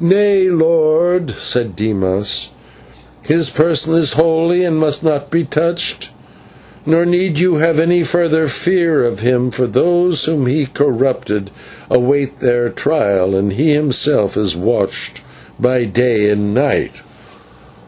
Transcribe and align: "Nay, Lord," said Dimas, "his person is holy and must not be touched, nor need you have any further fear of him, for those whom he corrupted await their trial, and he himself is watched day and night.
"Nay, 0.00 0.50
Lord," 0.50 1.30
said 1.38 1.76
Dimas, 1.76 2.50
"his 3.22 3.48
person 3.48 3.94
is 3.94 4.14
holy 4.14 4.64
and 4.64 4.76
must 4.76 5.04
not 5.04 5.30
be 5.30 5.44
touched, 5.44 6.10
nor 6.84 7.06
need 7.06 7.38
you 7.38 7.58
have 7.58 7.78
any 7.78 8.02
further 8.02 8.48
fear 8.48 9.04
of 9.04 9.20
him, 9.20 9.52
for 9.52 9.68
those 9.68 10.24
whom 10.24 10.46
he 10.46 10.66
corrupted 10.66 11.52
await 11.88 12.40
their 12.40 12.70
trial, 12.70 13.36
and 13.36 13.52
he 13.52 13.72
himself 13.72 14.36
is 14.36 14.56
watched 14.56 15.20
day 15.62 16.28
and 16.28 16.52
night. 16.52 16.94